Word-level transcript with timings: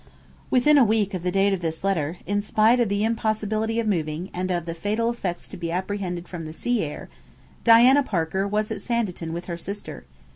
Within 0.49 0.79
a 0.79 0.83
week 0.83 1.13
of 1.13 1.21
the 1.21 1.29
date 1.31 1.53
of 1.53 1.61
this 1.61 1.83
letter, 1.83 2.17
in 2.25 2.41
spite 2.41 2.79
of 2.79 2.89
the 2.89 3.03
impossibility 3.03 3.79
of 3.79 3.85
moving, 3.85 4.31
and 4.33 4.49
of 4.49 4.65
the 4.65 4.73
fatal 4.73 5.11
effects 5.11 5.47
to 5.49 5.57
be 5.57 5.69
apprehended 5.69 6.27
from 6.27 6.45
the 6.45 6.53
sea 6.53 6.81
air, 6.81 7.07
Diana 7.63 8.01
Parker 8.01 8.47
was 8.47 8.71
at 8.71 8.81
Sanditon 8.81 9.31
with 9.31 9.45
her 9.45 9.59
sister. 9.59 10.05